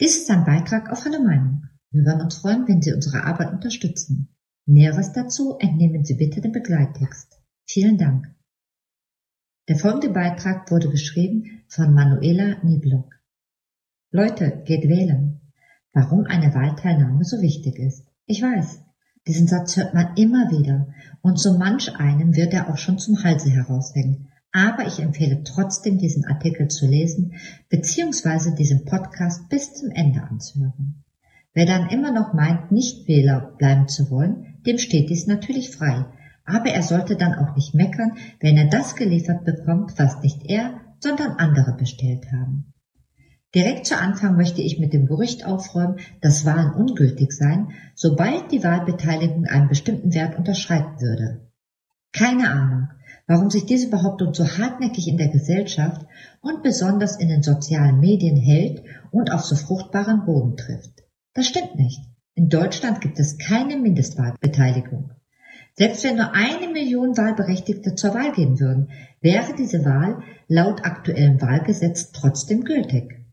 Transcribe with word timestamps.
Dies 0.00 0.16
ist 0.16 0.30
ein 0.30 0.46
Beitrag 0.46 0.90
auf 0.90 1.04
alle 1.04 1.22
Meinung. 1.22 1.66
Wir 1.90 2.06
würden 2.06 2.22
uns 2.22 2.36
freuen, 2.36 2.66
wenn 2.66 2.80
Sie 2.80 2.94
unsere 2.94 3.24
Arbeit 3.24 3.52
unterstützen. 3.52 4.34
Näheres 4.64 5.12
dazu 5.12 5.58
entnehmen 5.58 6.06
Sie 6.06 6.14
bitte 6.14 6.40
den 6.40 6.52
Begleittext. 6.52 7.38
Vielen 7.66 7.98
Dank. 7.98 8.34
Der 9.68 9.76
folgende 9.76 10.08
Beitrag 10.08 10.70
wurde 10.70 10.88
geschrieben 10.88 11.64
von 11.68 11.92
Manuela 11.92 12.64
Nieblock. 12.64 13.14
Leute, 14.10 14.62
geht 14.64 14.88
wählen. 14.88 15.42
Warum 15.92 16.24
eine 16.24 16.54
Wahlteilnahme 16.54 17.22
so 17.24 17.42
wichtig 17.42 17.78
ist. 17.78 18.06
Ich 18.24 18.40
weiß, 18.40 18.80
diesen 19.26 19.48
Satz 19.48 19.76
hört 19.76 19.92
man 19.92 20.16
immer 20.16 20.50
wieder 20.50 20.94
und 21.20 21.38
so 21.38 21.58
manch 21.58 21.94
einem 21.96 22.34
wird 22.34 22.54
er 22.54 22.70
auch 22.70 22.78
schon 22.78 22.98
zum 22.98 23.22
Halse 23.22 23.50
heraushängen. 23.50 24.29
Aber 24.52 24.86
ich 24.86 24.98
empfehle 24.98 25.44
trotzdem, 25.44 25.98
diesen 25.98 26.24
Artikel 26.26 26.68
zu 26.68 26.86
lesen, 26.86 27.34
beziehungsweise 27.68 28.54
diesen 28.54 28.84
Podcast 28.84 29.48
bis 29.48 29.74
zum 29.74 29.90
Ende 29.90 30.22
anzuhören. 30.22 31.04
Wer 31.52 31.66
dann 31.66 31.88
immer 31.88 32.12
noch 32.12 32.32
meint, 32.32 32.72
nicht 32.72 33.06
Wähler 33.08 33.54
bleiben 33.58 33.88
zu 33.88 34.10
wollen, 34.10 34.58
dem 34.66 34.78
steht 34.78 35.10
dies 35.10 35.26
natürlich 35.26 35.70
frei. 35.70 36.06
Aber 36.44 36.70
er 36.70 36.82
sollte 36.82 37.16
dann 37.16 37.34
auch 37.34 37.54
nicht 37.54 37.74
meckern, 37.74 38.12
wenn 38.40 38.56
er 38.56 38.68
das 38.68 38.96
geliefert 38.96 39.44
bekommt, 39.44 39.98
was 39.98 40.20
nicht 40.22 40.44
er, 40.44 40.80
sondern 40.98 41.32
andere 41.32 41.76
bestellt 41.76 42.30
haben. 42.32 42.72
Direkt 43.54 43.86
zu 43.86 43.96
Anfang 43.96 44.36
möchte 44.36 44.62
ich 44.62 44.78
mit 44.78 44.92
dem 44.92 45.06
Gerücht 45.06 45.44
aufräumen, 45.44 45.98
dass 46.20 46.44
Wahlen 46.44 46.72
ungültig 46.72 47.32
seien, 47.32 47.70
sobald 47.94 48.52
die 48.52 48.62
Wahlbeteiligung 48.62 49.44
einen 49.46 49.68
bestimmten 49.68 50.14
Wert 50.14 50.38
unterschreiten 50.38 51.00
würde. 51.00 51.50
Keine 52.12 52.50
Ahnung, 52.50 52.88
warum 53.30 53.48
sich 53.48 53.64
diese 53.64 53.88
Behauptung 53.90 54.34
so 54.34 54.44
hartnäckig 54.44 55.06
in 55.06 55.16
der 55.16 55.28
Gesellschaft 55.28 56.04
und 56.40 56.64
besonders 56.64 57.16
in 57.16 57.28
den 57.28 57.44
sozialen 57.44 58.00
Medien 58.00 58.36
hält 58.36 58.82
und 59.12 59.30
auf 59.30 59.44
so 59.44 59.54
fruchtbaren 59.54 60.24
Boden 60.24 60.56
trifft. 60.56 61.04
Das 61.32 61.46
stimmt 61.46 61.76
nicht. 61.76 62.00
In 62.34 62.48
Deutschland 62.48 63.00
gibt 63.00 63.20
es 63.20 63.38
keine 63.38 63.76
Mindestwahlbeteiligung. 63.76 65.12
Selbst 65.74 66.02
wenn 66.02 66.16
nur 66.16 66.32
eine 66.32 66.72
Million 66.72 67.16
Wahlberechtigte 67.16 67.94
zur 67.94 68.14
Wahl 68.14 68.32
gehen 68.32 68.58
würden, 68.58 68.90
wäre 69.20 69.54
diese 69.56 69.84
Wahl 69.84 70.24
laut 70.48 70.84
aktuellem 70.84 71.40
Wahlgesetz 71.40 72.10
trotzdem 72.10 72.64
gültig. 72.64 73.24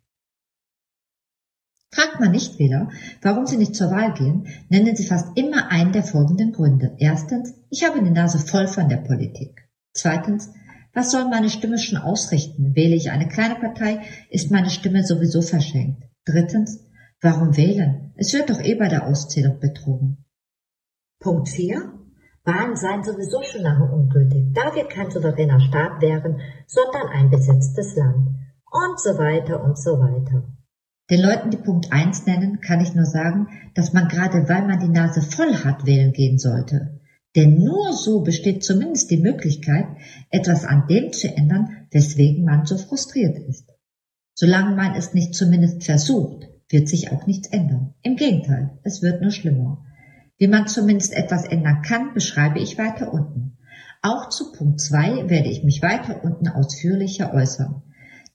Fragt 1.91 2.19
man 2.19 2.29
Nichtwähler, 2.29 2.91
warum 3.23 3.47
sie 3.47 3.57
nicht 3.57 3.75
zur 3.75 3.89
Wahl 3.89 4.13
gehen, 4.13 4.45
nennen 4.69 4.95
sie 4.95 5.07
fast 5.07 5.35
immer 5.35 5.71
einen 5.71 5.91
der 5.91 6.03
folgenden 6.03 6.51
Gründe. 6.51 6.95
Erstens, 6.99 7.55
ich 7.71 7.83
habe 7.83 8.03
die 8.03 8.11
Nase 8.11 8.37
voll 8.37 8.67
von 8.67 8.89
der 8.89 8.97
Politik. 8.97 9.66
Zweitens, 9.97 10.53
was 10.93 11.11
soll 11.11 11.27
meine 11.27 11.49
Stimme 11.49 11.79
schon 11.79 11.97
ausrichten? 11.97 12.75
Wähle 12.75 12.95
ich 12.95 13.09
eine 13.09 13.27
kleine 13.27 13.55
Partei, 13.55 14.01
ist 14.29 14.51
meine 14.51 14.69
Stimme 14.69 15.03
sowieso 15.03 15.41
verschenkt. 15.41 16.03
Drittens, 16.23 16.85
warum 17.19 17.57
wählen? 17.57 18.13
Es 18.15 18.31
wird 18.31 18.51
doch 18.51 18.61
eh 18.61 18.75
bei 18.75 18.89
der 18.89 19.07
Auszählung 19.07 19.59
betrogen. 19.59 20.23
Punkt 21.19 21.49
4. 21.49 21.93
Wahlen 22.43 22.75
seien 22.75 23.03
sowieso 23.03 23.41
schon 23.41 23.61
lange 23.61 23.91
ungültig, 23.91 24.53
da 24.53 24.75
wir 24.75 24.85
kein 24.85 25.09
souveräner 25.09 25.59
Staat 25.59 25.99
wären, 25.99 26.39
sondern 26.67 27.07
ein 27.11 27.29
besetztes 27.31 27.95
Land. 27.95 28.29
Und 28.71 28.99
so 28.99 29.17
weiter 29.17 29.63
und 29.63 29.79
so 29.79 29.99
weiter. 29.99 30.43
Den 31.09 31.21
Leuten, 31.21 31.49
die 31.49 31.57
Punkt 31.57 31.91
1 31.91 32.27
nennen, 32.27 32.61
kann 32.61 32.81
ich 32.81 32.93
nur 32.93 33.05
sagen, 33.05 33.47
dass 33.73 33.93
man 33.93 34.09
gerade 34.09 34.47
weil 34.47 34.67
man 34.67 34.79
die 34.79 34.89
Nase 34.89 35.21
voll 35.21 35.55
hat, 35.55 35.87
wählen 35.87 36.13
gehen 36.13 36.37
sollte. 36.37 36.96
Denn 37.37 37.63
nur 37.63 37.93
so 37.93 38.21
besteht 38.21 38.63
zumindest 38.63 39.11
die 39.11 39.21
Möglichkeit, 39.21 39.85
etwas 40.31 40.65
an 40.65 40.87
dem 40.89 41.13
zu 41.13 41.27
ändern, 41.27 41.87
weswegen 41.91 42.43
man 42.43 42.65
so 42.65 42.77
frustriert 42.79 43.37
ist. 43.37 43.69
Solange 44.33 44.75
man 44.75 44.95
es 44.95 45.13
nicht 45.13 45.35
zumindest 45.35 45.83
versucht, 45.83 46.49
wird 46.67 46.89
sich 46.89 47.11
auch 47.11 47.27
nichts 47.27 47.47
ändern. 47.49 47.93
Im 48.01 48.15
Gegenteil, 48.15 48.79
es 48.81 49.03
wird 49.03 49.21
nur 49.21 49.29
schlimmer. 49.29 49.85
Wie 50.39 50.47
man 50.47 50.67
zumindest 50.67 51.13
etwas 51.13 51.45
ändern 51.45 51.83
kann, 51.83 52.15
beschreibe 52.15 52.57
ich 52.57 52.79
weiter 52.79 53.13
unten. 53.13 53.59
Auch 54.01 54.29
zu 54.29 54.51
Punkt 54.51 54.81
2 54.81 55.29
werde 55.29 55.49
ich 55.49 55.63
mich 55.63 55.83
weiter 55.83 56.23
unten 56.23 56.47
ausführlicher 56.47 57.35
äußern. 57.35 57.83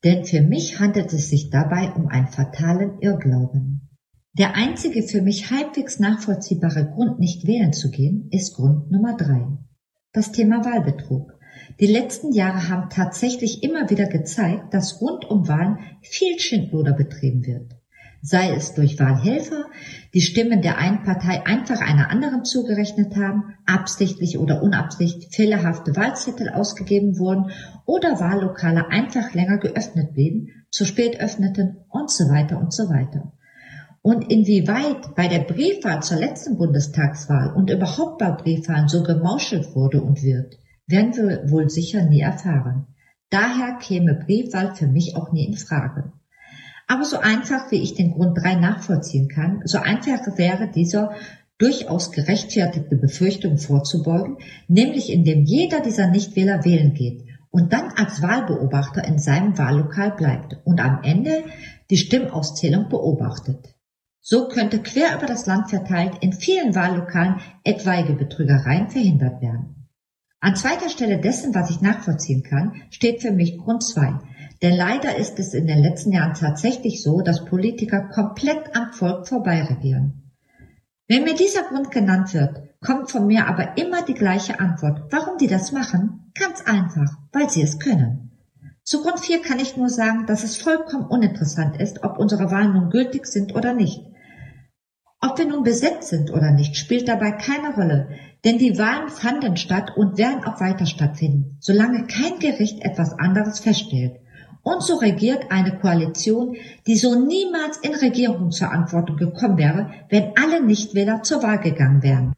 Denn 0.05 0.25
für 0.25 0.43
mich 0.43 0.79
handelt 0.79 1.13
es 1.13 1.29
sich 1.29 1.51
dabei 1.51 1.91
um 1.91 2.07
einen 2.07 2.29
fatalen 2.29 3.01
Irrglauben. 3.01 3.92
Der 4.39 4.57
einzige 4.57 5.03
für 5.03 5.21
mich 5.21 5.51
halbwegs 5.51 5.99
nachvollziehbare 5.99 6.87
Grund, 6.87 7.19
nicht 7.19 7.47
wählen 7.47 7.75
zu 7.75 7.91
gehen, 7.91 8.29
ist 8.31 8.55
Grund 8.55 8.91
Nummer 8.91 9.15
drei. 9.15 9.47
Das 10.15 10.33
Thema 10.33 10.65
Wahlbetrug. 10.65 11.35
Die 11.81 11.87
letzten 11.87 12.33
Jahre 12.33 12.71
haben 12.71 12.89
tatsächlich 12.89 13.63
immer 13.63 13.91
wieder 13.91 14.07
gezeigt, 14.07 14.73
dass 14.73 15.03
rund 15.03 15.27
um 15.27 15.49
Wahlen 15.49 15.81
viel 16.01 16.39
Schindluder 16.39 16.95
betrieben 16.95 17.45
wird. 17.45 17.73
Sei 18.23 18.55
es 18.55 18.73
durch 18.73 18.99
Wahlhelfer, 18.99 19.67
die 20.15 20.23
Stimmen 20.23 20.63
der 20.63 20.79
einen 20.79 21.03
Partei 21.03 21.45
einfach 21.45 21.83
einer 21.83 22.09
anderen 22.09 22.47
zugerechnet 22.47 23.15
haben, 23.17 23.55
absichtlich 23.67 24.39
oder 24.39 24.63
unabsichtlich 24.63 25.29
fehlerhafte 25.31 25.95
Wahlzettel 25.95 26.49
ausgegeben 26.49 27.19
wurden 27.19 27.51
oder 27.85 28.19
Wahllokale 28.19 28.89
einfach 28.89 29.35
länger 29.35 29.59
geöffnet 29.59 30.15
blieben, 30.15 30.49
zu 30.71 30.87
spät 30.87 31.21
öffneten 31.21 31.85
und 31.91 32.11
so 32.11 32.31
weiter 32.31 32.59
und 32.59 32.73
so 32.73 32.89
weiter. 32.89 33.35
Und 34.03 34.33
inwieweit 34.33 35.15
bei 35.15 35.29
der 35.29 35.41
Briefwahl 35.41 36.03
zur 36.03 36.19
letzten 36.19 36.59
Bundestagswahl 36.59 37.53
und 37.55 37.71
überhaupt 37.71 38.19
bei 38.19 38.33
Briefwahlen 38.33 38.89
so 38.89 39.05
gemauschelt 39.05 39.77
wurde 39.77 40.03
und 40.03 40.25
wird, 40.25 40.59
werden 40.89 41.15
wir 41.15 41.49
wohl 41.51 41.71
sicher 41.71 42.05
nie 42.05 42.21
erfahren. 42.21 42.89
Daher 43.31 43.79
käme 43.81 44.15
Briefwahl 44.15 44.75
für 44.75 44.89
mich 44.89 45.17
auch 45.17 45.33
nie 45.33 45.47
in 45.47 45.57
Frage. 45.57 46.13
Aber 46.89 47.05
so 47.05 47.19
einfach, 47.19 47.71
wie 47.71 47.81
ich 47.81 47.95
den 47.95 48.13
Grund 48.13 48.37
3 48.37 48.57
nachvollziehen 48.57 49.29
kann, 49.29 49.63
so 49.65 49.79
einfach 49.79 50.37
wäre 50.37 50.69
dieser 50.69 51.13
durchaus 51.59 52.11
gerechtfertigte 52.11 52.97
Befürchtung 52.97 53.57
vorzubeugen, 53.57 54.39
nämlich 54.67 55.13
indem 55.13 55.45
jeder 55.45 55.81
dieser 55.81 56.11
Nichtwähler 56.11 56.65
wählen 56.65 56.93
geht 56.93 57.25
und 57.51 57.73
dann 57.73 57.93
als 57.97 58.21
Wahlbeobachter 58.21 59.05
in 59.07 59.19
seinem 59.19 59.57
Wahllokal 59.57 60.11
bleibt 60.17 60.57
und 60.65 60.81
am 60.81 61.05
Ende 61.05 61.45
die 61.89 61.99
Stimmauszählung 61.99 62.89
beobachtet. 62.89 63.77
So 64.25 64.47
könnte 64.47 64.81
quer 64.81 65.17
über 65.17 65.27
das 65.27 65.47
Land 65.47 65.71
verteilt 65.71 66.13
in 66.21 66.33
vielen 66.33 66.77
Wahllokalen 66.77 67.41
etwaige 67.65 68.13
Betrügereien 68.13 68.89
verhindert 68.89 69.43
werden. 69.43 69.89
An 70.39 70.55
zweiter 70.55 70.89
Stelle 70.89 71.19
dessen, 71.19 71.57
was 71.57 71.71
ich 71.71 71.81
nachvollziehen 71.81 72.45
kann, 72.45 72.83
steht 72.91 73.21
für 73.21 73.33
mich 73.33 73.59
Grund 73.59 73.83
2. 73.83 74.21
Denn 74.63 74.77
leider 74.77 75.17
ist 75.17 75.41
es 75.41 75.55
in 75.55 75.67
den 75.67 75.79
letzten 75.79 76.13
Jahren 76.13 76.35
tatsächlich 76.35 77.03
so, 77.03 77.21
dass 77.21 77.45
Politiker 77.45 78.11
komplett 78.15 78.77
am 78.77 78.93
Volk 78.93 79.27
vorbei 79.27 79.65
regieren. 79.65 80.31
Wenn 81.09 81.25
mir 81.25 81.35
dieser 81.35 81.65
Grund 81.65 81.91
genannt 81.91 82.33
wird, 82.33 82.63
kommt 82.81 83.11
von 83.11 83.27
mir 83.27 83.49
aber 83.49 83.77
immer 83.77 84.03
die 84.03 84.15
gleiche 84.15 84.61
Antwort. 84.61 85.13
Warum 85.13 85.37
die 85.39 85.49
das 85.49 85.73
machen? 85.73 86.31
Ganz 86.35 86.61
einfach, 86.61 87.19
weil 87.33 87.51
sie 87.51 87.63
es 87.63 87.81
können. 87.81 88.31
Zu 88.85 89.03
Grund 89.03 89.19
4 89.19 89.43
kann 89.43 89.59
ich 89.59 89.77
nur 89.77 89.89
sagen, 89.89 90.27
dass 90.27 90.45
es 90.45 90.57
vollkommen 90.57 91.07
uninteressant 91.07 91.81
ist, 91.81 92.05
ob 92.05 92.19
unsere 92.19 92.53
Wahlen 92.53 92.73
nun 92.73 92.91
gültig 92.91 93.27
sind 93.27 93.55
oder 93.57 93.75
nicht. 93.75 94.12
Ob 95.25 95.39
wir 95.39 95.47
nun 95.47 95.63
besetzt 95.63 96.09
sind 96.09 96.33
oder 96.33 96.51
nicht, 96.51 96.77
spielt 96.77 97.07
dabei 97.07 97.31
keine 97.31 97.75
Rolle, 97.75 98.09
denn 98.45 98.59
die 98.59 98.77
Wahlen 98.77 99.09
fanden 99.09 99.57
statt 99.57 99.93
und 99.97 100.19
werden 100.19 100.43
auch 100.43 100.61
weiter 100.61 100.85
stattfinden, 100.85 101.57
solange 101.61 102.09
kein 102.09 102.41
Gericht 102.41 102.85
etwas 102.85 103.17
anderes 103.17 103.61
feststellt. 103.61 104.17
Und 104.65 104.83
so 104.83 104.97
regiert 104.97 105.47
eine 105.51 105.79
Koalition, 105.79 106.57
die 106.89 106.97
so 106.97 107.15
niemals 107.15 107.77
in 107.79 107.95
Regierung 107.95 108.51
zur 108.51 108.73
Antwortung 108.73 109.17
gekommen 109.17 109.59
wäre, 109.59 109.91
wenn 110.09 110.33
alle 110.37 110.61
Nichtwähler 110.61 111.23
zur 111.23 111.45
Wahl 111.45 111.61
gegangen 111.61 112.03
wären. 112.03 112.33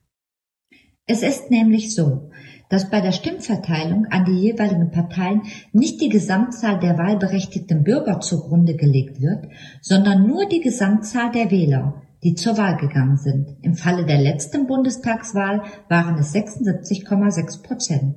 Es 1.07 1.23
ist 1.23 1.51
nämlich 1.51 1.95
so, 1.95 2.31
dass 2.69 2.91
bei 2.91 3.01
der 3.01 3.13
Stimmverteilung 3.13 4.07
an 4.11 4.27
die 4.27 4.41
jeweiligen 4.41 4.91
Parteien 4.91 5.43
nicht 5.73 6.03
die 6.03 6.09
Gesamtzahl 6.11 6.81
der 6.81 6.99
wahlberechtigten 6.99 7.83
Bürger 7.83 8.21
zugrunde 8.21 8.75
gelegt 8.75 9.23
wird, 9.23 9.49
sondern 9.81 10.27
nur 10.27 10.47
die 10.47 10.61
Gesamtzahl 10.61 11.31
der 11.31 11.51
Wähler, 11.51 12.03
die 12.25 12.35
zur 12.35 12.57
Wahl 12.57 12.77
gegangen 12.79 13.19
sind. 13.19 13.57
Im 13.63 13.75
Falle 13.75 14.07
der 14.07 14.19
letzten 14.19 14.67
Bundestagswahl 14.67 15.63
waren 15.89 16.19
es 16.19 16.35
76,6 16.35 17.63
Prozent. 17.63 18.17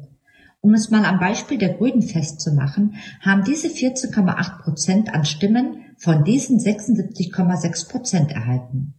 Um 0.62 0.74
es 0.74 0.90
mal 0.90 1.06
am 1.06 1.20
Beispiel 1.20 1.58
der 1.58 1.76
Grünen 1.76 2.02
festzumachen, 2.02 2.96
haben 3.22 3.44
diese 3.44 3.68
14,8 3.68 4.64
Prozent 4.64 5.14
an 5.14 5.26
Stimmen 5.26 5.86
von 5.98 6.24
diesen 6.24 6.58
76,6 6.58 7.90
Prozent 7.90 8.32
erhalten. 8.32 8.96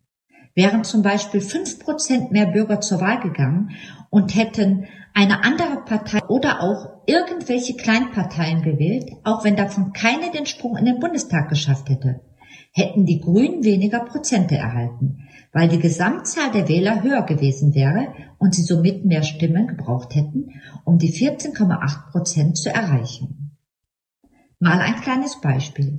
Wären 0.54 0.84
zum 0.84 1.02
Beispiel 1.02 1.40
5 1.40 1.78
Prozent 1.78 2.30
mehr 2.30 2.46
Bürger 2.46 2.80
zur 2.80 3.00
Wahl 3.00 3.20
gegangen 3.20 3.70
und 4.10 4.34
hätten 4.34 4.86
eine 5.14 5.44
andere 5.44 5.84
Partei 5.84 6.20
oder 6.28 6.62
auch 6.62 7.02
irgendwelche 7.06 7.74
Kleinparteien 7.74 8.62
gewählt, 8.62 9.10
auch 9.24 9.44
wenn 9.44 9.56
davon 9.56 9.92
keine 9.92 10.30
den 10.30 10.46
Sprung 10.46 10.76
in 10.76 10.84
den 10.84 11.00
Bundestag 11.00 11.48
geschafft 11.48 11.88
hätte, 11.88 12.20
hätten 12.72 13.06
die 13.06 13.20
Grünen 13.20 13.64
weniger 13.64 14.00
Prozente 14.00 14.56
erhalten, 14.56 15.28
weil 15.52 15.68
die 15.68 15.78
Gesamtzahl 15.78 16.50
der 16.52 16.68
Wähler 16.68 17.02
höher 17.02 17.22
gewesen 17.22 17.74
wäre 17.74 18.08
und 18.38 18.54
sie 18.54 18.62
somit 18.62 19.04
mehr 19.04 19.22
Stimmen 19.22 19.66
gebraucht 19.66 20.14
hätten, 20.14 20.50
um 20.84 20.98
die 20.98 21.12
14,8 21.12 22.10
Prozent 22.10 22.56
zu 22.56 22.70
erreichen. 22.70 23.56
Mal 24.60 24.80
ein 24.80 25.00
kleines 25.00 25.40
Beispiel. 25.40 25.96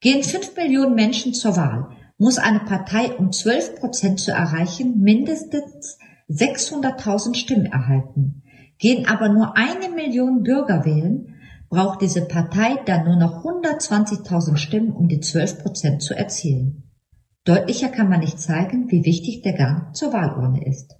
Gehen 0.00 0.22
fünf 0.22 0.56
Millionen 0.56 0.94
Menschen 0.94 1.34
zur 1.34 1.56
Wahl, 1.56 1.88
muss 2.16 2.38
eine 2.38 2.60
Partei, 2.60 3.12
um 3.16 3.32
12 3.32 3.80
Prozent 3.80 4.20
zu 4.20 4.32
erreichen, 4.32 5.00
mindestens 5.00 5.98
600.000 6.28 7.34
Stimmen 7.34 7.66
erhalten. 7.66 8.42
Gehen 8.78 9.06
aber 9.06 9.28
nur 9.28 9.56
eine 9.56 9.90
Million 9.94 10.42
Bürger 10.42 10.84
wählen, 10.84 11.34
braucht 11.70 12.02
diese 12.02 12.26
Partei 12.26 12.78
dann 12.84 13.04
nur 13.04 13.16
noch 13.16 13.44
120.000 13.44 14.56
Stimmen, 14.56 14.92
um 14.92 15.08
die 15.08 15.20
12 15.20 15.62
Prozent 15.62 16.02
zu 16.02 16.14
erzielen. 16.14 16.90
Deutlicher 17.44 17.88
kann 17.88 18.10
man 18.10 18.20
nicht 18.20 18.38
zeigen, 18.38 18.90
wie 18.90 19.04
wichtig 19.04 19.42
der 19.42 19.54
Gang 19.54 19.96
zur 19.96 20.12
Wahlurne 20.12 20.66
ist. 20.66 20.96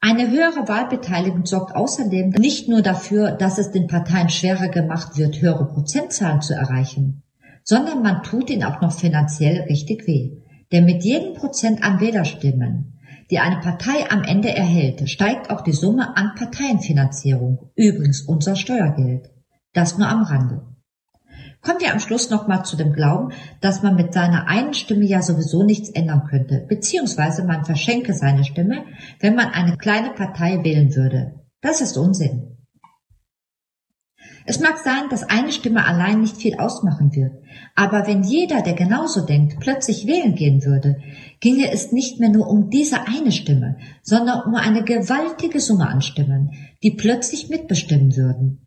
Eine 0.00 0.30
höhere 0.30 0.68
Wahlbeteiligung 0.68 1.46
sorgt 1.46 1.76
außerdem 1.76 2.30
nicht 2.30 2.68
nur 2.68 2.82
dafür, 2.82 3.30
dass 3.30 3.58
es 3.58 3.70
den 3.70 3.86
Parteien 3.86 4.28
schwerer 4.28 4.68
gemacht 4.68 5.16
wird, 5.16 5.40
höhere 5.40 5.68
Prozentzahlen 5.68 6.42
zu 6.42 6.54
erreichen, 6.54 7.22
sondern 7.62 8.02
man 8.02 8.24
tut 8.24 8.50
ihnen 8.50 8.64
auch 8.64 8.80
noch 8.80 8.92
finanziell 8.92 9.62
richtig 9.62 10.08
weh. 10.08 10.42
Denn 10.72 10.84
mit 10.84 11.04
jedem 11.04 11.34
Prozent 11.34 11.84
an 11.84 12.00
Wählerstimmen, 12.00 12.98
die 13.30 13.38
eine 13.38 13.60
Partei 13.60 14.10
am 14.10 14.24
Ende 14.24 14.54
erhält, 14.54 15.08
steigt 15.08 15.50
auch 15.50 15.60
die 15.60 15.72
Summe 15.72 16.16
an 16.16 16.32
Parteienfinanzierung, 16.36 17.70
übrigens 17.76 18.22
unser 18.22 18.56
Steuergeld. 18.56 19.30
Das 19.72 19.98
nur 19.98 20.08
am 20.08 20.22
Rande. 20.22 20.62
Kommen 21.62 21.80
wir 21.80 21.92
am 21.92 22.00
Schluss 22.00 22.28
nochmal 22.28 22.64
zu 22.64 22.76
dem 22.76 22.92
Glauben, 22.92 23.32
dass 23.60 23.82
man 23.82 23.94
mit 23.94 24.12
seiner 24.12 24.48
einen 24.48 24.74
Stimme 24.74 25.04
ja 25.04 25.22
sowieso 25.22 25.62
nichts 25.62 25.88
ändern 25.90 26.26
könnte, 26.28 26.66
beziehungsweise 26.68 27.44
man 27.44 27.64
verschenke 27.64 28.14
seine 28.14 28.44
Stimme, 28.44 28.84
wenn 29.20 29.36
man 29.36 29.50
eine 29.50 29.76
kleine 29.76 30.10
Partei 30.10 30.64
wählen 30.64 30.94
würde. 30.96 31.40
Das 31.60 31.80
ist 31.80 31.96
Unsinn. 31.96 32.52
Es 34.44 34.58
mag 34.58 34.78
sein, 34.78 35.08
dass 35.08 35.22
eine 35.22 35.52
Stimme 35.52 35.86
allein 35.86 36.20
nicht 36.20 36.36
viel 36.36 36.58
ausmachen 36.58 37.14
wird, 37.14 37.32
aber 37.76 38.08
wenn 38.08 38.24
jeder, 38.24 38.60
der 38.62 38.74
genauso 38.74 39.24
denkt, 39.24 39.60
plötzlich 39.60 40.06
wählen 40.06 40.34
gehen 40.34 40.64
würde, 40.64 40.98
ginge 41.38 41.70
es 41.70 41.92
nicht 41.92 42.18
mehr 42.18 42.30
nur 42.30 42.48
um 42.48 42.70
diese 42.70 43.06
eine 43.06 43.30
Stimme, 43.30 43.76
sondern 44.02 44.42
um 44.42 44.56
eine 44.56 44.82
gewaltige 44.82 45.60
Summe 45.60 45.88
an 45.88 46.02
Stimmen, 46.02 46.50
die 46.82 46.90
plötzlich 46.90 47.50
mitbestimmen 47.50 48.16
würden. 48.16 48.66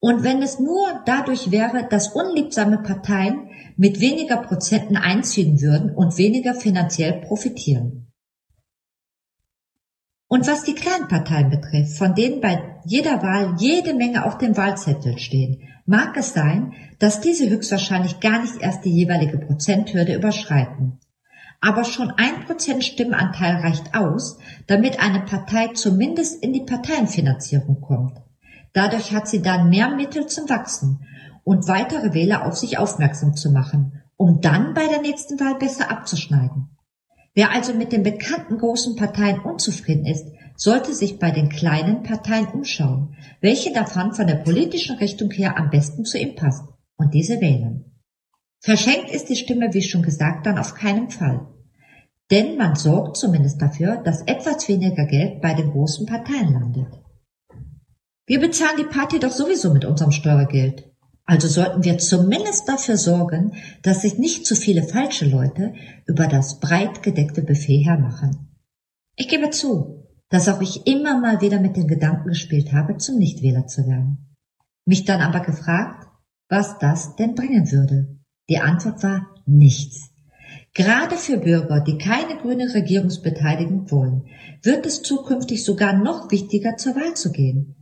Und 0.00 0.22
wenn 0.24 0.42
es 0.42 0.58
nur 0.58 1.02
dadurch 1.06 1.50
wäre, 1.50 1.86
dass 1.88 2.14
unliebsame 2.14 2.78
Parteien 2.78 3.50
mit 3.76 4.00
weniger 4.00 4.36
Prozenten 4.38 4.96
einziehen 4.96 5.60
würden 5.60 5.90
und 5.94 6.18
weniger 6.18 6.54
finanziell 6.54 7.20
profitieren. 7.22 8.06
Und 10.28 10.46
was 10.48 10.64
die 10.64 10.74
kleinen 10.74 11.08
Parteien 11.08 11.50
betrifft, 11.50 11.96
von 11.96 12.14
denen 12.14 12.40
bei 12.40 12.80
jeder 12.84 13.22
Wahl 13.22 13.54
jede 13.58 13.94
Menge 13.94 14.24
auf 14.24 14.38
dem 14.38 14.56
Wahlzettel 14.56 15.18
stehen, 15.18 15.62
mag 15.86 16.16
es 16.16 16.32
sein, 16.32 16.72
dass 16.98 17.20
diese 17.20 17.48
höchstwahrscheinlich 17.48 18.18
gar 18.18 18.42
nicht 18.42 18.60
erst 18.60 18.84
die 18.84 18.90
jeweilige 18.90 19.38
Prozenthürde 19.38 20.14
überschreiten. 20.14 20.98
Aber 21.60 21.84
schon 21.84 22.10
ein 22.10 22.44
Prozent 22.44 22.84
Stimmenanteil 22.84 23.56
reicht 23.56 23.94
aus, 23.94 24.38
damit 24.66 25.00
eine 25.00 25.20
Partei 25.20 25.68
zumindest 25.68 26.42
in 26.42 26.52
die 26.52 26.64
Parteienfinanzierung 26.64 27.80
kommt. 27.80 28.18
Dadurch 28.76 29.14
hat 29.14 29.26
sie 29.26 29.40
dann 29.40 29.70
mehr 29.70 29.88
Mittel 29.88 30.26
zum 30.26 30.50
Wachsen 30.50 31.00
und 31.44 31.66
weitere 31.66 32.12
Wähler 32.12 32.44
auf 32.44 32.58
sich 32.58 32.76
aufmerksam 32.76 33.34
zu 33.34 33.50
machen, 33.50 34.02
um 34.18 34.42
dann 34.42 34.74
bei 34.74 34.86
der 34.86 35.00
nächsten 35.00 35.40
Wahl 35.40 35.54
besser 35.54 35.90
abzuschneiden. 35.90 36.68
Wer 37.34 37.52
also 37.52 37.72
mit 37.72 37.92
den 37.92 38.02
bekannten 38.02 38.58
großen 38.58 38.94
Parteien 38.94 39.40
unzufrieden 39.40 40.04
ist, 40.04 40.26
sollte 40.56 40.92
sich 40.92 41.18
bei 41.18 41.30
den 41.30 41.48
kleinen 41.48 42.02
Parteien 42.02 42.48
umschauen, 42.48 43.16
welche 43.40 43.72
davon 43.72 44.12
von 44.12 44.26
der 44.26 44.42
politischen 44.44 44.98
Richtung 44.98 45.30
her 45.30 45.56
am 45.56 45.70
besten 45.70 46.04
zu 46.04 46.18
ihm 46.18 46.34
passt, 46.34 46.68
und 46.98 47.14
diese 47.14 47.40
wählen. 47.40 47.94
Verschenkt 48.60 49.10
ist 49.10 49.30
die 49.30 49.36
Stimme, 49.36 49.72
wie 49.72 49.80
schon 49.80 50.02
gesagt, 50.02 50.44
dann 50.44 50.58
auf 50.58 50.74
keinen 50.74 51.08
Fall. 51.08 51.46
Denn 52.30 52.58
man 52.58 52.74
sorgt 52.74 53.16
zumindest 53.16 53.62
dafür, 53.62 53.96
dass 53.96 54.20
etwas 54.26 54.68
weniger 54.68 55.06
Geld 55.06 55.40
bei 55.40 55.54
den 55.54 55.70
großen 55.70 56.04
Parteien 56.04 56.52
landet. 56.52 57.05
Wir 58.26 58.40
bezahlen 58.40 58.76
die 58.78 58.84
Party 58.84 59.20
doch 59.20 59.30
sowieso 59.30 59.72
mit 59.72 59.84
unserem 59.84 60.10
Steuergeld. 60.10 60.90
Also 61.24 61.46
sollten 61.46 61.84
wir 61.84 61.98
zumindest 61.98 62.68
dafür 62.68 62.96
sorgen, 62.96 63.54
dass 63.82 64.02
sich 64.02 64.18
nicht 64.18 64.46
zu 64.46 64.56
viele 64.56 64.82
falsche 64.82 65.26
Leute 65.26 65.74
über 66.06 66.26
das 66.26 66.58
breit 66.58 67.02
gedeckte 67.02 67.42
Buffet 67.42 67.84
hermachen. 67.84 68.48
Ich 69.16 69.28
gebe 69.28 69.50
zu, 69.50 70.08
dass 70.28 70.48
auch 70.48 70.60
ich 70.60 70.86
immer 70.86 71.20
mal 71.20 71.40
wieder 71.40 71.60
mit 71.60 71.76
den 71.76 71.86
Gedanken 71.86 72.28
gespielt 72.28 72.72
habe, 72.72 72.96
zum 72.96 73.18
Nichtwähler 73.18 73.66
zu 73.66 73.86
werden. 73.86 74.36
Mich 74.84 75.04
dann 75.04 75.20
aber 75.20 75.40
gefragt, 75.40 76.08
was 76.48 76.78
das 76.78 77.16
denn 77.16 77.34
bringen 77.34 77.70
würde. 77.70 78.18
Die 78.48 78.58
Antwort 78.58 79.02
war 79.02 79.34
nichts. 79.46 80.10
Gerade 80.74 81.16
für 81.16 81.38
Bürger, 81.38 81.80
die 81.80 81.98
keine 81.98 82.36
grüne 82.38 82.74
Regierungsbeteiligung 82.74 83.90
wollen, 83.90 84.26
wird 84.62 84.84
es 84.84 85.02
zukünftig 85.02 85.64
sogar 85.64 85.92
noch 85.92 86.30
wichtiger, 86.30 86.76
zur 86.76 86.94
Wahl 86.96 87.14
zu 87.14 87.32
gehen. 87.32 87.75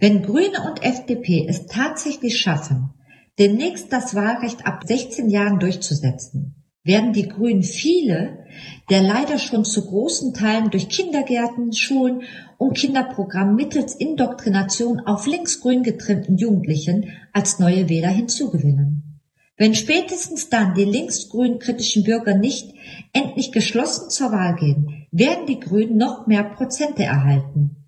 Wenn 0.00 0.22
Grüne 0.22 0.68
und 0.68 0.82
FDP 0.82 1.46
es 1.48 1.66
tatsächlich 1.66 2.40
schaffen, 2.40 2.90
demnächst 3.38 3.92
das 3.92 4.14
Wahlrecht 4.14 4.66
ab 4.66 4.82
16 4.84 5.30
Jahren 5.30 5.60
durchzusetzen, 5.60 6.56
werden 6.82 7.12
die 7.12 7.28
Grünen 7.28 7.62
viele 7.62 8.40
der 8.88 9.02
leider 9.02 9.38
schon 9.38 9.64
zu 9.64 9.86
großen 9.86 10.34
Teilen 10.34 10.70
durch 10.70 10.88
Kindergärten, 10.88 11.72
Schulen 11.72 12.22
und 12.58 12.76
Kinderprogramm 12.76 13.54
mittels 13.54 13.94
Indoktrination 13.94 15.00
auf 15.00 15.26
linksgrün 15.26 15.82
getrimmten 15.82 16.36
Jugendlichen 16.36 17.12
als 17.32 17.58
neue 17.58 17.88
Wähler 17.88 18.08
hinzugewinnen. 18.08 19.20
Wenn 19.56 19.74
spätestens 19.74 20.48
dann 20.48 20.74
die 20.74 20.84
linksgrün 20.84 21.58
kritischen 21.58 22.02
Bürger 22.02 22.34
nicht 22.34 22.74
endlich 23.12 23.52
geschlossen 23.52 24.10
zur 24.10 24.32
Wahl 24.32 24.56
gehen, 24.56 25.06
werden 25.12 25.46
die 25.46 25.60
Grünen 25.60 25.96
noch 25.96 26.26
mehr 26.26 26.44
Prozente 26.44 27.04
erhalten. 27.04 27.79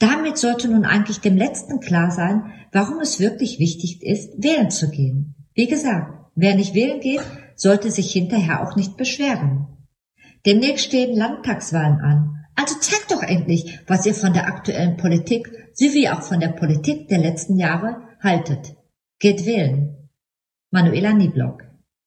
Damit 0.00 0.38
sollte 0.38 0.66
nun 0.68 0.86
eigentlich 0.86 1.20
dem 1.20 1.36
Letzten 1.36 1.78
klar 1.78 2.10
sein, 2.10 2.52
warum 2.72 3.00
es 3.00 3.20
wirklich 3.20 3.58
wichtig 3.58 4.02
ist, 4.02 4.42
wählen 4.42 4.70
zu 4.70 4.90
gehen. 4.90 5.34
Wie 5.52 5.66
gesagt, 5.66 6.14
wer 6.34 6.56
nicht 6.56 6.74
wählen 6.74 7.00
geht, 7.00 7.20
sollte 7.54 7.90
sich 7.90 8.10
hinterher 8.10 8.62
auch 8.62 8.76
nicht 8.76 8.96
beschweren. 8.96 9.66
Demnächst 10.46 10.86
stehen 10.86 11.14
Landtagswahlen 11.14 12.00
an. 12.00 12.46
Also 12.56 12.76
zeigt 12.80 13.10
doch 13.10 13.22
endlich, 13.22 13.78
was 13.86 14.06
ihr 14.06 14.14
von 14.14 14.32
der 14.32 14.46
aktuellen 14.46 14.96
Politik 14.96 15.50
sowie 15.74 16.08
auch 16.08 16.22
von 16.22 16.40
der 16.40 16.48
Politik 16.48 17.08
der 17.08 17.18
letzten 17.18 17.58
Jahre 17.58 18.00
haltet. 18.20 18.74
Geht 19.18 19.44
wählen. 19.44 20.08
Manuela 20.70 21.12
Nieblock 21.12 21.69